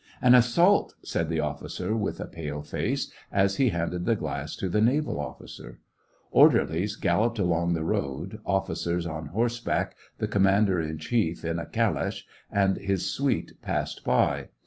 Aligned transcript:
"An 0.29 0.33
assault," 0.33 0.95
said 1.03 1.29
the 1.29 1.41
officer, 1.41 1.95
with 1.95 2.19
a 2.19 2.25
pale 2.25 2.63
face, 2.63 3.11
as 3.31 3.57
he 3.57 3.69
handed 3.69 4.03
the 4.03 4.15
glass 4.15 4.55
to 4.55 4.67
the 4.67 4.81
naval 4.81 5.19
officer. 5.19 5.79
Orderlies 6.31 6.95
galloped 6.95 7.37
along 7.37 7.73
the 7.73 7.83
road, 7.83 8.39
officers 8.43 9.05
on 9.05 9.27
horseback, 9.27 9.95
the 10.17 10.27
commander 10.27 10.81
in 10.81 10.97
chief 10.97 11.45
in 11.45 11.59
a 11.59 11.67
calash, 11.67 12.25
and 12.51 12.77
his 12.77 13.11
suite 13.11 13.61
passed 13.61 14.03
by. 14.03 14.47